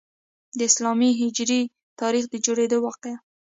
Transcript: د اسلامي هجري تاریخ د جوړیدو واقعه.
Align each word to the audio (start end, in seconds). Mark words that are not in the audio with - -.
د 0.57 0.59
اسلامي 0.69 1.09
هجري 1.21 1.61
تاریخ 2.01 2.25
د 2.29 2.35
جوړیدو 2.45 2.77
واقعه. 2.85 3.17